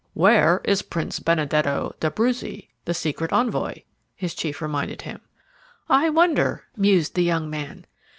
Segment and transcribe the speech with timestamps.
[0.15, 3.83] "Where is Prince Benedetto d'Abruzzi, the secret envoy?"
[4.15, 5.21] his chief reminded him.
[5.89, 7.85] "I wonder!" mused the young man.